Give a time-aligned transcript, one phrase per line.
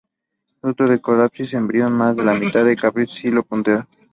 [0.59, 3.85] Fruto una cariopsis; embrión más de la mitad de la cariopsis; hilo punteado.